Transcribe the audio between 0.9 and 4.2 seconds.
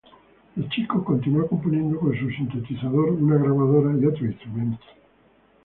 continúa componiendo con su sintetizador, una grabadora y